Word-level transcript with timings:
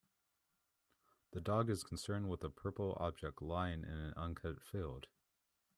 The 1.33 1.41
dog 1.41 1.69
is 1.69 1.83
concerned 1.83 2.27
with 2.27 2.43
a 2.43 2.49
purple 2.49 2.97
object 2.99 3.39
lying 3.39 3.83
in 3.83 3.91
an 3.99 4.15
uncut 4.17 4.59
field. 4.59 5.05